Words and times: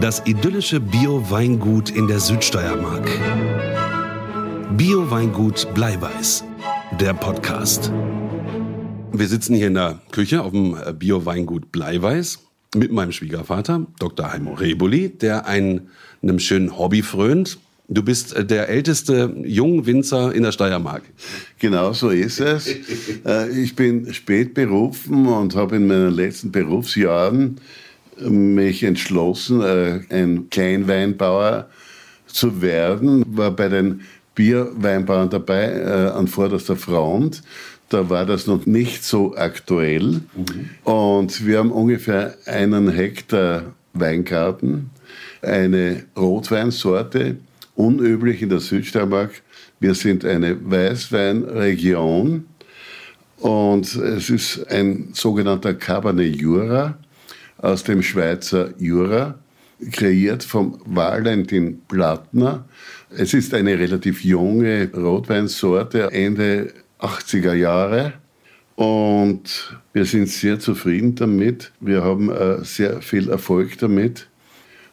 Das 0.00 0.22
idyllische 0.26 0.80
Bio-Weingut 0.80 1.90
in 1.90 2.06
der 2.06 2.20
Südsteiermark. 2.20 3.08
Bio-Weingut 4.76 5.72
Bleiweiß. 5.74 6.44
Der 7.00 7.14
Podcast. 7.14 7.92
Wir 9.12 9.26
sitzen 9.26 9.54
hier 9.54 9.68
in 9.68 9.74
der 9.74 10.00
Küche 10.10 10.42
auf 10.42 10.50
dem 10.52 10.76
Bio-Weingut 10.98 11.72
Bleiweiß 11.72 12.40
mit 12.74 12.92
meinem 12.92 13.12
Schwiegervater, 13.12 13.86
Dr. 13.98 14.32
Heimo 14.32 14.54
Reboli, 14.54 15.08
der 15.08 15.46
ein, 15.46 15.88
einem 16.22 16.38
schönen 16.38 16.76
Hobby 16.76 17.02
frönt. 17.02 17.58
Du 17.88 18.02
bist 18.02 18.34
äh, 18.34 18.44
der 18.44 18.68
älteste 18.68 19.34
Jungwinzer 19.44 20.34
in 20.34 20.42
der 20.42 20.52
Steiermark. 20.52 21.02
Genau 21.58 21.92
so 21.92 22.10
ist 22.10 22.40
es. 22.40 22.68
Äh, 23.26 23.48
ich 23.58 23.74
bin 23.74 24.12
spät 24.12 24.52
berufen 24.52 25.26
und 25.26 25.54
habe 25.54 25.76
in 25.76 25.86
meinen 25.86 26.12
letzten 26.12 26.52
Berufsjahren 26.52 27.58
mich 28.20 28.82
entschlossen, 28.82 29.60
äh, 29.60 30.00
ein 30.10 30.48
Kleinweinbauer 30.50 31.68
zu 32.26 32.62
werden. 32.62 33.24
War 33.28 33.50
bei 33.50 33.68
den 33.68 34.02
Bierweinbauern 34.34 35.30
dabei 35.30 36.10
an 36.12 36.26
vorderster 36.26 36.74
Front. 36.74 37.42
Da 37.88 38.10
war 38.10 38.26
das 38.26 38.48
noch 38.48 38.66
nicht 38.66 39.04
so 39.04 39.36
aktuell. 39.36 40.22
Mhm. 40.34 40.70
Und 40.82 41.46
wir 41.46 41.58
haben 41.58 41.70
ungefähr 41.70 42.34
einen 42.46 42.90
Hektar 42.90 43.74
Weingarten, 43.94 44.90
eine 45.40 46.04
Rotweinsorte, 46.16 47.36
unüblich 47.76 48.42
in 48.42 48.48
der 48.48 48.60
Südsteiermark. 48.60 49.42
Wir 49.80 49.94
sind 49.94 50.24
eine 50.24 50.58
Weißweinregion 50.70 52.46
und 53.38 53.94
es 53.94 54.30
ist 54.30 54.66
ein 54.68 55.10
sogenannter 55.12 55.74
Cabernet 55.74 56.36
Jura 56.36 56.98
aus 57.58 57.84
dem 57.84 58.02
Schweizer 58.02 58.74
Jura, 58.78 59.38
kreiert 59.92 60.44
vom 60.44 60.80
Valentin 60.84 61.80
Plattner. 61.88 62.64
Es 63.10 63.34
ist 63.34 63.54
eine 63.54 63.78
relativ 63.78 64.24
junge 64.24 64.90
Rotweinsorte, 64.94 66.10
Ende 66.12 66.72
80er 67.00 67.54
Jahre. 67.54 68.14
Und 68.76 69.78
wir 69.92 70.04
sind 70.04 70.28
sehr 70.28 70.58
zufrieden 70.58 71.14
damit. 71.14 71.70
Wir 71.80 72.02
haben 72.02 72.30
äh, 72.30 72.64
sehr 72.64 73.00
viel 73.02 73.30
Erfolg 73.30 73.78
damit. 73.78 74.26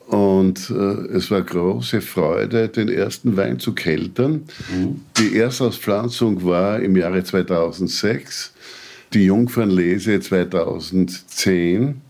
Und 0.07 0.69
äh, 0.69 1.15
es 1.15 1.31
war 1.31 1.41
große 1.41 2.01
Freude, 2.01 2.67
den 2.67 2.89
ersten 2.89 3.37
Wein 3.37 3.59
zu 3.59 3.73
keltern. 3.73 4.43
Mhm. 4.71 5.01
Die 5.17 5.37
Erstauspflanzung 5.37 6.43
war 6.43 6.81
im 6.81 6.95
Jahre 6.97 7.23
2006, 7.23 8.53
die 9.13 9.25
Jungfernlese 9.25 10.19
2010. 10.19 12.01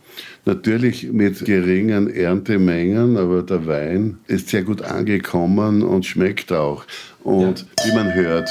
Natürlich 0.46 1.12
mit 1.12 1.46
geringen 1.46 2.10
Erntemengen, 2.10 3.18
aber 3.18 3.44
der 3.44 3.68
Wein 3.68 4.18
ist 4.28 4.50
sehr 4.50 4.64
gut 4.64 4.82
angekommen 4.82 5.84
und 5.84 6.06
schmeckt 6.06 6.52
auch. 6.52 6.84
Und 7.24 7.60
ja. 7.60 7.86
wie 7.86 7.96
man 7.96 8.14
hört. 8.16 8.50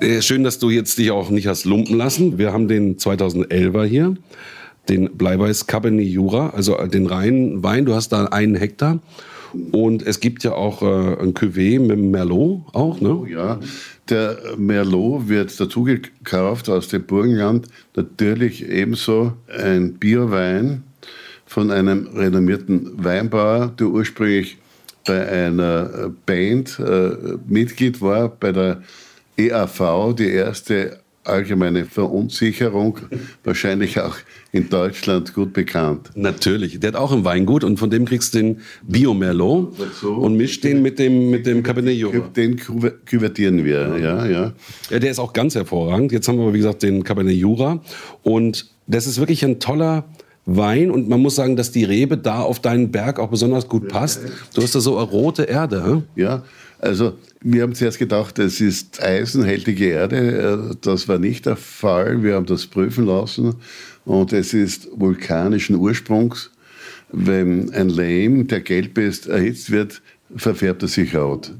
Äh, 0.00 0.22
schön, 0.22 0.42
dass 0.42 0.58
du 0.58 0.70
jetzt 0.70 0.98
dich 0.98 1.12
auch 1.12 1.30
nicht 1.30 1.46
hast 1.46 1.66
lumpen 1.66 1.96
lassen. 1.96 2.36
Wir 2.36 2.52
haben 2.52 2.66
den 2.66 2.96
2011er 2.96 3.84
hier 3.84 4.16
den 4.88 5.16
Bleiweiß 5.16 5.66
Cabernet 5.66 6.06
Jura, 6.06 6.50
also 6.50 6.76
den 6.86 7.06
reinen 7.06 7.62
Wein. 7.62 7.84
Du 7.86 7.94
hast 7.94 8.10
da 8.10 8.26
einen 8.26 8.54
Hektar. 8.54 9.00
Und 9.70 10.04
es 10.04 10.18
gibt 10.18 10.42
ja 10.42 10.52
auch 10.52 10.82
äh, 10.82 11.22
ein 11.22 11.32
Cuvée 11.32 11.78
mit 11.78 11.96
Merlot 11.96 12.62
auch, 12.72 13.00
ne? 13.00 13.14
Oh 13.14 13.24
ja, 13.24 13.60
der 14.10 14.36
Merlot 14.58 15.28
wird 15.28 15.58
dazu 15.60 15.84
gekauft 15.84 16.68
aus 16.68 16.88
dem 16.88 17.04
Burgenland. 17.04 17.68
Natürlich 17.94 18.68
ebenso 18.68 19.34
ein 19.56 19.94
Bierwein 19.94 20.82
von 21.46 21.70
einem 21.70 22.08
renommierten 22.14 23.04
Weinbauer, 23.04 23.72
der 23.78 23.88
ursprünglich 23.88 24.58
bei 25.06 25.28
einer 25.28 26.12
Band 26.24 26.78
äh, 26.78 27.10
Mitglied 27.46 28.00
war, 28.00 28.28
bei 28.28 28.52
der 28.52 28.82
EAV, 29.36 30.14
die 30.16 30.28
erste 30.28 31.00
allgemeine 31.24 31.86
Verunsicherung, 31.86 32.98
wahrscheinlich 33.44 33.98
auch 33.98 34.16
in 34.52 34.68
Deutschland 34.68 35.34
gut 35.34 35.52
bekannt. 35.52 36.10
Natürlich, 36.14 36.78
der 36.80 36.88
hat 36.88 36.96
auch 36.96 37.12
ein 37.12 37.24
Weingut 37.24 37.64
und 37.64 37.78
von 37.78 37.90
dem 37.90 38.04
kriegst 38.04 38.34
du 38.34 38.38
den 38.38 38.60
Bio-Merlot 38.82 39.74
so. 40.00 40.14
und 40.14 40.36
mischt 40.36 40.64
den 40.64 40.82
mit 40.82 40.98
dem, 40.98 41.30
mit 41.30 41.46
dem 41.46 41.62
Cabernet 41.62 41.96
Jura. 41.96 42.28
Den 42.36 42.56
küvertieren 42.56 43.64
wir, 43.64 43.98
ja, 43.98 44.26
ja. 44.26 44.52
Ja, 44.90 44.98
der 44.98 45.10
ist 45.10 45.18
auch 45.18 45.32
ganz 45.32 45.54
hervorragend. 45.54 46.12
Jetzt 46.12 46.28
haben 46.28 46.38
wir, 46.38 46.52
wie 46.52 46.58
gesagt, 46.58 46.82
den 46.82 47.02
Cabernet 47.04 47.34
Jura 47.34 47.80
und 48.22 48.66
das 48.86 49.06
ist 49.06 49.18
wirklich 49.18 49.42
ein 49.44 49.60
toller 49.60 50.04
Wein 50.46 50.90
und 50.90 51.08
man 51.08 51.20
muss 51.20 51.36
sagen, 51.36 51.56
dass 51.56 51.72
die 51.72 51.84
Rebe 51.84 52.18
da 52.18 52.40
auf 52.40 52.60
deinen 52.60 52.90
Berg 52.90 53.18
auch 53.18 53.30
besonders 53.30 53.68
gut 53.68 53.88
passt. 53.88 54.20
Du 54.54 54.62
hast 54.62 54.74
da 54.74 54.80
so 54.80 54.98
eine 54.98 55.06
rote 55.06 55.44
Erde. 55.44 55.84
Hm? 55.84 56.02
Ja, 56.16 56.42
also 56.80 57.14
wir 57.40 57.62
haben 57.62 57.74
zuerst 57.74 57.98
gedacht, 57.98 58.38
es 58.38 58.60
ist 58.60 59.02
eisenhältige 59.02 59.86
Erde. 59.86 60.70
Äh, 60.72 60.76
das 60.82 61.08
war 61.08 61.18
nicht 61.18 61.46
der 61.46 61.56
Fall. 61.56 62.22
Wir 62.22 62.34
haben 62.34 62.46
das 62.46 62.66
prüfen 62.66 63.06
lassen 63.06 63.54
und 64.04 64.32
es 64.32 64.52
ist 64.52 64.88
vulkanischen 64.94 65.76
Ursprungs. 65.76 66.50
Wenn 67.10 67.72
ein 67.72 67.88
Lehm, 67.88 68.46
der 68.46 68.60
gelb 68.60 68.98
ist, 68.98 69.28
erhitzt 69.28 69.70
wird, 69.70 70.02
verfärbt 70.36 70.82
er 70.82 70.88
sich 70.88 71.16
rot. 71.16 71.52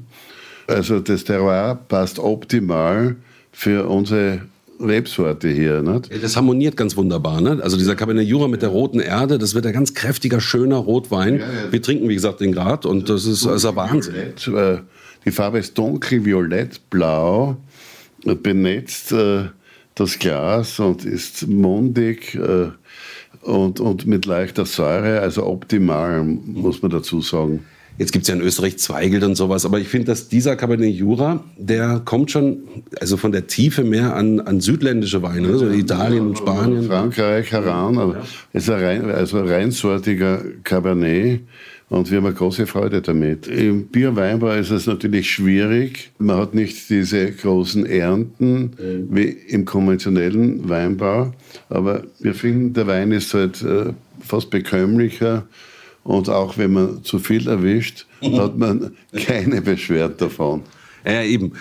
Also 0.67 0.99
das 0.99 1.23
Terroir 1.23 1.75
passt 1.87 2.19
optimal 2.19 3.15
für 3.51 3.87
unsere 3.87 4.41
Rebsorte 4.79 5.49
hier. 5.49 5.81
Nicht? 5.81 6.23
Das 6.23 6.35
harmoniert 6.35 6.77
ganz 6.77 6.97
wunderbar. 6.97 7.41
Ne? 7.41 7.59
Also 7.61 7.77
dieser 7.77 7.95
Cabernet 7.95 8.27
Jura 8.27 8.47
mit 8.47 8.61
der 8.61 8.69
roten 8.69 8.99
Erde, 8.99 9.37
das 9.37 9.55
wird 9.55 9.65
ein 9.65 9.73
ganz 9.73 9.93
kräftiger, 9.93 10.41
schöner 10.41 10.77
Rotwein. 10.77 11.39
Ja, 11.39 11.45
ja. 11.45 11.71
Wir 11.71 11.81
trinken, 11.81 12.09
wie 12.09 12.15
gesagt, 12.15 12.41
den 12.41 12.51
Grad 12.51 12.85
und 12.85 13.09
das 13.09 13.25
ist, 13.25 13.45
das 13.45 13.55
ist 13.55 13.65
ein 13.65 13.75
Wahnsinn. 13.75 14.13
Violett, 14.13 14.83
die 15.25 15.31
Farbe 15.31 15.57
ist 15.57 15.77
dunkelviolett, 15.77 16.89
blau, 16.89 17.57
benetzt 18.23 19.11
äh, 19.11 19.45
das 19.95 20.19
Glas 20.19 20.79
und 20.79 21.03
ist 21.03 21.47
mundig 21.47 22.35
äh, 22.35 22.69
und, 23.41 23.79
und 23.79 24.05
mit 24.05 24.25
leichter 24.25 24.65
Säure, 24.65 25.21
also 25.21 25.45
optimal, 25.45 26.23
muss 26.23 26.81
man 26.81 26.91
dazu 26.91 27.21
sagen. 27.21 27.65
Jetzt 27.97 28.11
gibt 28.11 28.23
es 28.23 28.27
ja 28.29 28.35
in 28.35 28.41
Österreich 28.41 28.77
Zweigelt 28.77 29.23
und 29.23 29.35
sowas, 29.35 29.65
aber 29.65 29.79
ich 29.79 29.87
finde, 29.87 30.07
dass 30.07 30.27
dieser 30.27 30.55
Cabernet 30.57 30.93
Jura, 30.93 31.43
der 31.57 32.01
kommt 32.03 32.29
schon, 32.29 32.59
also 32.99 33.15
von 33.15 33.31
der 33.31 33.47
Tiefe 33.47 33.83
mehr 33.83 34.15
an, 34.15 34.41
an 34.41 34.59
südländische 34.59 35.21
Weine, 35.21 35.47
ne? 35.47 35.57
so 35.57 35.69
Italien 35.69 36.27
und 36.27 36.37
Spanien. 36.37 36.83
Frankreich 36.83 37.51
heran, 37.51 37.97
aber 37.97 38.17
es 38.51 38.63
ist 38.63 38.69
ein 38.69 38.83
rein, 38.83 39.09
also 39.09 39.41
reinsortiger 39.41 40.41
Cabernet. 40.63 41.41
Und 41.87 42.09
wir 42.09 42.17
haben 42.17 42.25
eine 42.25 42.35
große 42.35 42.65
Freude 42.65 43.01
damit. 43.01 43.47
Im 43.47 43.87
Bierweinbau 43.87 44.51
ist 44.53 44.71
es 44.71 44.87
natürlich 44.87 45.29
schwierig. 45.29 46.11
Man 46.17 46.37
hat 46.37 46.55
nicht 46.55 46.89
diese 46.89 47.31
großen 47.31 47.85
Ernten 47.85 48.71
wie 49.11 49.25
im 49.25 49.65
konventionellen 49.65 50.67
Weinbau. 50.67 51.33
Aber 51.69 52.03
wir 52.19 52.33
finden, 52.33 52.73
der 52.73 52.87
Wein 52.87 53.11
ist 53.11 53.35
halt 53.35 53.61
äh, 53.61 53.93
fast 54.19 54.49
bekömmlicher. 54.49 55.45
Und 56.05 56.29
auch 56.29 56.57
wenn 56.57 56.71
man 56.71 57.03
zu 57.03 57.19
viel 57.19 57.49
erwischt, 57.49 58.05
hat 58.21 58.57
man 58.57 58.91
keine 59.25 59.61
Beschwerden 59.61 60.15
davon. 60.17 60.61
Ja, 61.03 61.23
eben. 61.23 61.51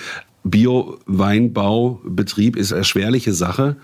Bio-Weinbaubetrieb 0.44 2.56
ist 2.56 2.70
eine 2.70 2.78
erschwerliche 2.80 3.32
Sache. 3.32 3.76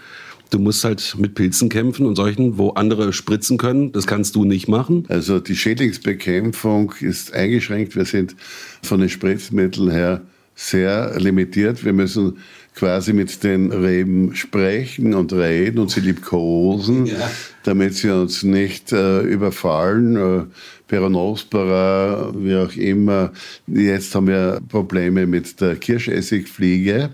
Du 0.51 0.59
musst 0.59 0.85
halt 0.85 1.17
mit 1.19 1.35
Pilzen 1.35 1.71
kämpfen 1.71 2.05
und 2.05 2.17
solchen, 2.17 2.59
wo 2.59 2.69
andere 2.71 3.15
spritzen 3.15 3.57
können. 3.57 3.93
Das 3.93 4.07
kannst 4.07 4.37
du 4.37 4.45
nicht 4.45 4.69
machen. 4.69 5.07
Also 5.09 5.41
die 5.41 5.57
Schädlingsbekämpfung 5.57 6.93
ist 7.01 7.33
eingeschränkt. 7.33 7.97
Wir 7.97 8.05
sind 8.05 8.37
von 8.83 9.01
den 9.01 9.09
Spritzmitteln 9.09 9.91
her 9.91 10.21
sehr 10.61 11.19
limitiert. 11.19 11.85
Wir 11.85 11.95
müssen 11.95 12.39
quasi 12.75 13.12
mit 13.12 13.43
den 13.43 13.73
Reben 13.73 14.35
sprechen 14.35 15.15
und 15.15 15.33
reden 15.33 15.79
und 15.79 15.91
sie 15.91 16.01
liebkosen, 16.01 17.07
ja. 17.07 17.31
damit 17.65 17.95
sie 17.95 18.11
uns 18.11 18.43
nicht 18.43 18.93
äh, 18.93 19.21
überfallen. 19.23 20.17
Äh, 20.17 20.45
Peronospora, 20.87 22.33
wie 22.37 22.57
auch 22.57 22.75
immer. 22.75 23.33
Jetzt 23.69 24.15
haben 24.15 24.27
wir 24.27 24.61
Probleme 24.69 25.27
mit 25.27 25.61
der 25.61 25.77
Kirschessigfliege. 25.77 27.11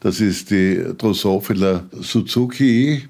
Das 0.00 0.20
ist 0.20 0.50
die 0.50 0.84
Drosophila 0.98 1.84
Suzuki. 2.00 3.02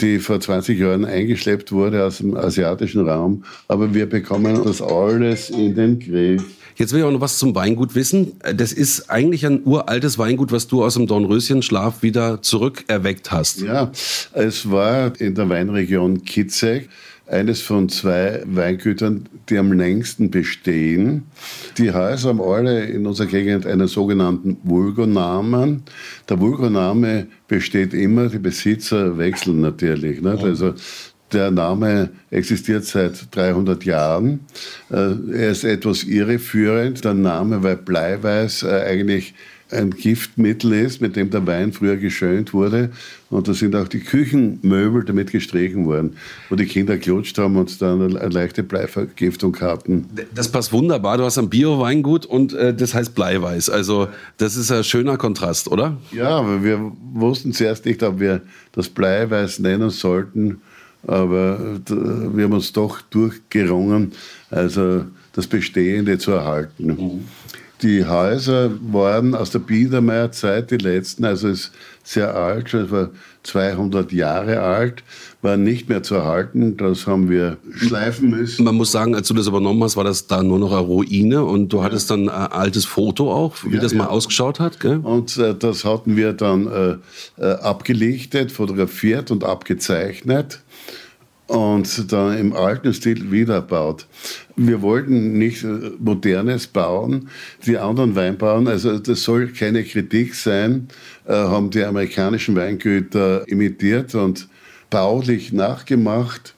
die 0.00 0.18
vor 0.18 0.40
20 0.40 0.78
Jahren 0.78 1.04
eingeschleppt 1.04 1.72
wurde 1.72 2.04
aus 2.04 2.18
dem 2.18 2.36
asiatischen 2.36 3.08
Raum. 3.08 3.44
Aber 3.66 3.92
wir 3.94 4.06
bekommen 4.06 4.62
das 4.62 4.80
alles 4.82 5.50
in 5.50 5.74
den 5.74 5.98
Griff. 5.98 6.44
Jetzt 6.76 6.92
will 6.92 7.00
ich 7.00 7.06
auch 7.06 7.10
noch 7.10 7.22
was 7.22 7.38
zum 7.38 7.54
Weingut 7.54 7.94
wissen. 7.94 8.32
Das 8.54 8.72
ist 8.72 9.08
eigentlich 9.10 9.46
ein 9.46 9.62
uraltes 9.64 10.18
Weingut, 10.18 10.52
was 10.52 10.68
du 10.68 10.84
aus 10.84 10.94
dem 10.94 11.06
Dornröschenschlaf 11.06 12.02
wieder 12.02 12.42
zurückerweckt 12.42 13.30
hast. 13.32 13.62
Ja, 13.62 13.90
es 14.32 14.70
war 14.70 15.18
in 15.18 15.34
der 15.34 15.48
Weinregion 15.48 16.24
Kitzek 16.24 16.90
eines 17.26 17.60
von 17.60 17.88
zwei 17.88 18.42
Weingütern, 18.46 19.28
die 19.48 19.58
am 19.58 19.72
längsten 19.72 20.30
bestehen. 20.30 21.24
Die 21.78 21.92
Häuser 21.92 22.28
haben 22.28 22.40
alle 22.40 22.84
in 22.84 23.06
unserer 23.06 23.26
Gegend 23.26 23.66
einen 23.66 23.88
sogenannten 23.88 24.58
Vulgonamen. 24.62 25.82
Der 26.28 26.40
Vulgoname 26.40 27.26
besteht 27.48 27.94
immer, 27.94 28.28
die 28.28 28.38
Besitzer 28.38 29.18
wechseln 29.18 29.60
natürlich. 29.60 30.20
Nicht? 30.20 30.44
Also 30.44 30.74
der 31.32 31.50
Name 31.50 32.10
existiert 32.30 32.84
seit 32.84 33.34
300 33.34 33.84
Jahren. 33.84 34.40
Äh, 34.90 35.14
er 35.32 35.50
ist 35.50 35.64
etwas 35.64 36.04
irreführend, 36.04 37.04
der 37.04 37.14
Name, 37.14 37.62
weil 37.62 37.76
Bleiweiß 37.76 38.62
äh, 38.62 38.84
eigentlich 38.86 39.34
ein 39.70 39.90
Giftmittel 39.90 40.72
ist, 40.72 41.00
mit 41.00 41.16
dem 41.16 41.30
der 41.30 41.44
Wein 41.46 41.72
früher 41.72 41.96
geschönt 41.96 42.52
wurde. 42.52 42.90
Und 43.30 43.48
da 43.48 43.54
sind 43.54 43.74
auch 43.74 43.88
die 43.88 43.98
Küchenmöbel 43.98 45.04
damit 45.04 45.32
gestrichen 45.32 45.86
worden, 45.86 46.16
wo 46.48 46.54
die 46.54 46.66
Kinder 46.66 46.96
klutscht 46.98 47.36
haben 47.38 47.56
und 47.56 47.82
dann 47.82 48.00
eine 48.00 48.28
leichte 48.28 48.62
Bleivergiftung 48.62 49.58
hatten. 49.60 50.08
Das 50.34 50.48
passt 50.52 50.72
wunderbar. 50.72 51.18
Du 51.18 51.24
hast 51.24 51.38
ein 51.38 51.50
Bio-Weingut 51.50 52.26
und 52.26 52.52
äh, 52.52 52.72
das 52.72 52.94
heißt 52.94 53.16
Bleiweiß. 53.16 53.68
Also 53.68 54.06
das 54.36 54.56
ist 54.56 54.70
ein 54.70 54.84
schöner 54.84 55.16
Kontrast, 55.16 55.66
oder? 55.66 55.96
Ja, 56.12 56.28
aber 56.28 56.62
wir 56.62 56.92
wussten 57.12 57.52
zuerst 57.52 57.84
nicht, 57.86 58.04
ob 58.04 58.20
wir 58.20 58.42
das 58.70 58.88
Bleiweiß 58.88 59.58
nennen 59.58 59.90
sollten 59.90 60.60
aber 61.06 61.78
wir 61.86 62.44
haben 62.44 62.52
uns 62.52 62.72
doch 62.72 63.00
durchgerungen, 63.02 64.12
also 64.50 65.04
das 65.32 65.46
Bestehende 65.46 66.18
zu 66.18 66.32
erhalten. 66.32 66.86
Mhm. 66.86 67.24
Die 67.82 68.06
Häuser 68.06 68.70
waren 68.90 69.34
aus 69.34 69.50
der 69.50 69.58
Biedermeierzeit 69.58 70.70
die 70.70 70.78
letzten, 70.78 71.26
also 71.26 71.48
ist 71.48 71.72
sehr 72.02 72.34
alt, 72.34 72.70
schon 72.70 72.84
etwa 72.84 73.10
200 73.42 74.12
Jahre 74.12 74.62
alt, 74.62 75.02
waren 75.42 75.62
nicht 75.62 75.88
mehr 75.88 76.02
zu 76.02 76.14
erhalten. 76.14 76.78
Das 76.78 77.06
haben 77.06 77.28
wir 77.28 77.58
schleifen 77.74 78.30
müssen. 78.30 78.64
Man 78.64 78.76
muss 78.76 78.92
sagen, 78.92 79.14
als 79.14 79.28
du 79.28 79.34
das 79.34 79.46
übernommen 79.46 79.82
hast, 79.82 79.96
war 79.96 80.04
das 80.04 80.26
da 80.26 80.42
nur 80.42 80.58
noch 80.58 80.72
eine 80.72 80.80
Ruine 80.80 81.44
und 81.44 81.68
du 81.68 81.78
ja. 81.78 81.84
hattest 81.84 82.10
dann 82.10 82.30
ein 82.30 82.50
altes 82.50 82.86
Foto 82.86 83.30
auch, 83.30 83.56
wie 83.64 83.74
ja, 83.74 83.82
das 83.82 83.92
mal 83.92 84.06
ausgeschaut 84.06 84.58
hat. 84.58 84.80
Gell? 84.80 85.00
Und 85.02 85.36
äh, 85.36 85.54
das 85.54 85.84
hatten 85.84 86.16
wir 86.16 86.32
dann 86.32 86.66
äh, 86.66 86.96
äh, 87.42 87.52
abgelichtet, 87.56 88.52
fotografiert 88.52 89.30
und 89.30 89.44
abgezeichnet 89.44 90.60
und 91.46 92.12
dann 92.12 92.38
im 92.38 92.52
alten 92.52 92.92
Stil 92.92 93.30
wiederbaut. 93.30 94.06
Wir 94.56 94.82
wollten 94.82 95.38
nicht 95.38 95.62
äh, 95.64 95.92
modernes 95.98 96.66
bauen. 96.66 97.28
Die 97.66 97.78
anderen 97.78 98.16
Weinbauern, 98.16 98.66
also 98.68 98.98
das 98.98 99.22
soll 99.22 99.48
keine 99.48 99.84
Kritik 99.84 100.34
sein, 100.34 100.88
äh, 101.26 101.32
haben 101.32 101.70
die 101.70 101.84
amerikanischen 101.84 102.56
Weingüter 102.56 103.46
imitiert 103.46 104.14
und 104.14 104.48
baulich 104.90 105.52
nachgemacht. 105.52 106.54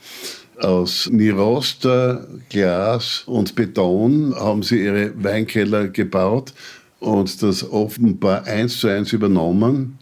Aus 0.61 1.09
Niroster, 1.13 2.27
Glas 2.49 3.23
und 3.27 3.55
Beton 3.55 4.35
haben 4.35 4.65
sie 4.65 4.83
ihre 4.85 5.13
Weinkeller 5.23 5.87
gebaut 5.87 6.53
und 6.99 7.43
das 7.43 7.71
offenbar 7.71 8.45
eins 8.45 8.81
zu 8.81 8.89
eins 8.89 9.13
übernommen. 9.13 9.99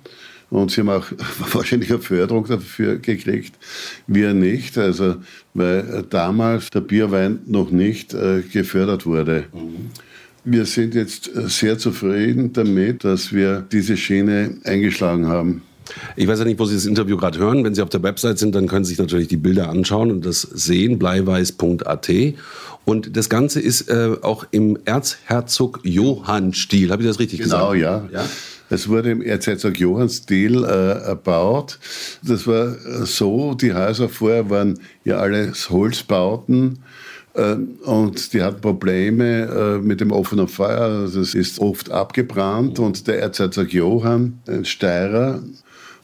Und 0.51 0.71
sie 0.71 0.81
haben 0.81 0.91
auch 0.91 1.07
wahrscheinlich 1.53 1.91
eine 1.91 1.99
Förderung 1.99 2.47
dafür 2.47 2.97
gekriegt, 2.97 3.55
wir 4.07 4.35
nicht. 4.35 4.79
Also, 4.79 5.17
weil 5.55 6.05
damals 6.09 6.71
der 6.71 6.81
Bierwein 6.81 7.41
noch 7.47 7.71
nicht 7.71 8.15
äh, 8.15 8.43
gefördert 8.43 9.07
wurde. 9.07 9.45
Mhm. 9.53 9.91
Wir 10.45 10.65
sind 10.65 10.95
jetzt 10.95 11.35
äh, 11.35 11.49
sehr 11.49 11.79
zufrieden 11.79 12.53
damit, 12.53 13.03
dass 13.05 13.33
wir 13.33 13.65
diese 13.73 13.97
Schiene 13.97 14.59
eingeschlagen 14.65 15.27
haben. 15.27 15.63
Ich 16.17 16.27
weiß 16.27 16.41
ja 16.41 16.45
nicht, 16.45 16.59
wo 16.59 16.65
Sie 16.65 16.75
das 16.75 16.87
Interview 16.87 17.17
gerade 17.17 17.39
hören. 17.39 17.65
Wenn 17.65 17.75
Sie 17.75 17.83
auf 17.83 17.89
der 17.89 18.03
Website 18.03 18.39
sind, 18.39 18.55
dann 18.55 18.67
können 18.67 18.85
Sie 18.85 18.91
sich 18.91 18.99
natürlich 18.99 19.29
die 19.29 19.37
Bilder 19.37 19.69
anschauen 19.69 20.11
und 20.11 20.25
das 20.25 20.43
sehen, 20.43 20.99
bleiweiß.at. 20.99 22.11
Und 22.85 23.17
das 23.17 23.29
Ganze 23.29 23.61
ist 23.61 23.89
äh, 23.89 24.17
auch 24.23 24.47
im 24.53 24.79
Erzherzog 24.85 25.81
Johann-Stil. 25.83 26.91
Habe 26.91 27.03
ich 27.03 27.09
das 27.09 27.19
richtig 27.19 27.41
genau, 27.41 27.73
gesagt? 27.73 27.75
Genau, 27.75 28.11
ja. 28.13 28.21
ja. 28.23 28.29
Es 28.69 28.89
wurde 28.89 29.11
im 29.13 29.23
Erzherzog 29.23 29.79
Johann-Stil 29.79 30.65
äh, 30.65 31.07
erbaut. 31.07 31.79
Das 32.23 32.47
war 32.47 32.77
so, 33.05 33.55
die 33.55 33.73
Häuser 33.73 34.09
vorher 34.09 34.51
waren 34.51 34.79
ja 35.05 35.19
alles 35.19 35.71
Holzbauten. 35.71 36.81
Äh, 37.35 37.57
und 37.85 38.33
die 38.33 38.43
hatten 38.43 38.61
Probleme 38.61 39.43
äh, 39.43 39.79
mit 39.79 40.01
dem 40.01 40.11
offenen 40.11 40.49
Feuer. 40.49 41.05
Es 41.05 41.35
ist 41.35 41.61
oft 41.61 41.91
abgebrannt. 41.91 42.79
Und 42.79 43.07
der 43.07 43.21
Erzherzog 43.21 43.73
Johann, 43.73 44.41
ein 44.49 44.65
Steirer, 44.65 45.41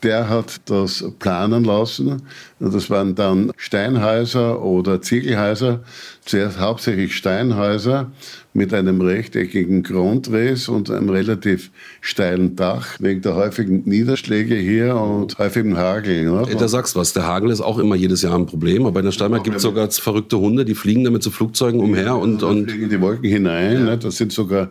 der 0.03 0.29
hat 0.29 0.61
das 0.67 1.05
planen 1.19 1.65
lassen. 1.65 2.23
Das 2.59 2.91
waren 2.91 3.15
dann 3.15 3.53
Steinhäuser 3.57 4.63
oder 4.63 5.01
Ziegelhäuser. 5.01 5.81
Zuerst 6.25 6.61
hauptsächlich 6.61 7.17
Steinhäuser 7.17 8.13
mit 8.55 8.75
einem 8.75 9.01
rechteckigen 9.01 9.83
Grundriss 9.83 10.69
und 10.69 10.91
einem 10.91 11.09
relativ 11.09 11.71
steilen 12.01 12.55
Dach, 12.55 12.97
wegen 13.01 13.23
der 13.23 13.35
häufigen 13.35 13.83
Niederschläge 13.85 14.55
hier 14.55 14.97
und 14.97 15.39
häufigem 15.39 15.77
Hagel. 15.77 16.25
Ne? 16.25 16.47
Da 16.59 16.69
sagst 16.69 16.95
du 16.95 17.01
was, 17.01 17.13
der 17.13 17.27
Hagel 17.27 17.51
ist 17.51 17.61
auch 17.61 17.79
immer 17.79 17.95
jedes 17.95 18.23
Jahr 18.23 18.37
ein 18.37 18.47
Problem, 18.47 18.87
aber 18.87 19.01
in 19.01 19.07
der 19.07 19.13
Steiermark 19.13 19.45
gibt 19.45 19.57
es 19.57 19.63
sogar 19.63 19.91
verrückte 19.91 20.39
Hunde, 20.39 20.65
die 20.65 20.75
fliegen 20.75 21.05
damit 21.05 21.23
zu 21.23 21.31
Flugzeugen 21.31 21.81
umher 21.81 22.17
und... 22.17 22.43
und 22.43 22.69
fliegen 22.69 22.85
in 22.85 22.91
die 22.91 23.01
Wolken 23.01 23.29
hinein, 23.29 23.73
ja. 23.73 23.81
ne? 23.81 23.99
das 23.99 24.17
sind 24.17 24.33
sogar 24.33 24.71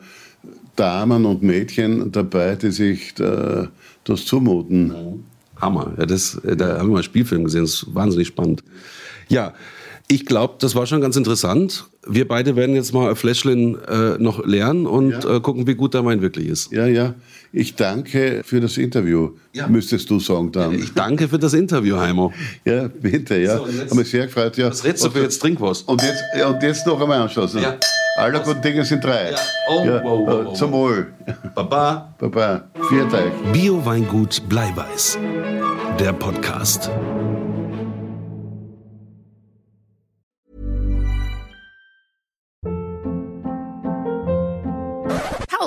Damen 0.82 1.26
und 1.26 1.44
Mädchen 1.44 2.12
dabei, 2.12 2.56
die 2.56 2.72
sich 2.72 3.14
da, 3.14 3.68
das 4.04 4.26
zumuten. 4.26 5.24
Hammer. 5.58 5.94
Ja, 6.00 6.08
das, 6.08 6.42
da 6.44 6.80
haben 6.80 6.88
wir 6.88 6.94
mal 6.94 6.96
einen 6.96 7.04
Spielfilm 7.04 7.44
gesehen, 7.44 7.62
das 7.62 7.84
ist 7.84 7.94
wahnsinnig 7.94 8.30
spannend. 8.30 8.64
Ja, 9.30 9.54
ich 10.08 10.26
glaube, 10.26 10.56
das 10.58 10.74
war 10.74 10.88
schon 10.88 11.00
ganz 11.00 11.16
interessant. 11.18 11.86
Wir 12.08 12.28
beide 12.28 12.56
werden 12.56 12.74
jetzt 12.74 12.96
mal 12.96 13.16
Fläschchen 13.16 13.78
äh, 13.84 14.18
noch 14.18 14.44
lernen 14.44 14.88
und 14.88 15.12
ja. 15.12 15.36
äh, 15.36 15.40
gucken, 15.40 15.68
wie 15.68 15.76
gut 15.76 15.94
der 15.94 16.04
Wein 16.04 16.24
wirklich 16.24 16.48
ist. 16.48 16.72
Ja, 16.72 16.88
ja. 16.88 17.14
Ich 17.54 17.76
danke 17.76 18.42
für 18.44 18.60
das 18.60 18.78
Interview, 18.78 19.34
ja. 19.54 19.68
müsstest 19.68 20.10
du 20.10 20.20
sagen 20.20 20.52
dann. 20.52 20.74
Ich 20.74 20.96
danke 20.96 21.28
für 21.28 21.38
das 21.38 21.54
Interview, 21.54 21.98
Heimo. 21.98 22.34
ja, 22.66 22.88
bitte, 22.88 23.38
ja. 23.38 23.58
So, 23.58 23.68
Haben 23.68 23.98
mich 23.98 24.10
sehr 24.10 24.26
gefreut. 24.26 24.58
Ja. 24.58 24.72
Was 24.72 24.84
redest 24.84 25.06
du 25.06 25.12
für 25.12 25.22
jetzt 25.22 25.40
trink 25.40 25.62
was? 25.62 25.84
Und 25.84 26.02
jetzt, 26.02 26.24
und 26.44 26.64
jetzt 26.64 26.88
noch 26.88 27.00
einmal 27.00 27.22
anschließen. 27.22 27.62
Ja. 27.62 27.78
Alle 28.18 28.42
guten 28.42 28.62
Dinge 28.62 28.84
sind 28.84 29.04
drei. 29.04 29.32
Ja. 29.32 29.38
Oh, 29.70 29.84
ja. 29.86 30.04
Wow, 30.04 30.28
wow, 30.28 30.46
wow, 30.46 30.54
Zum 30.54 30.72
Wohl. 30.74 31.14
Baba. 31.56 32.14
Baba. 32.20 32.62
Vier 32.90 33.08
Teig. 33.10 33.32
Bio-Weingut 33.54 34.48
Bleiweiß. 34.50 35.18
Der 36.00 36.14
Podcast. 36.14 36.90